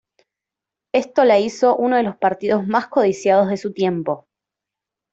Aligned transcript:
Esto 0.95 1.25
la 1.25 1.37
hizo 1.37 1.75
uno 1.77 1.95
de 1.95 2.01
los 2.01 2.15
partidos 2.17 2.65
más 2.65 2.87
codiciados 2.87 3.49
de 3.49 3.57
su 3.57 3.71
tiempo. 3.71 4.25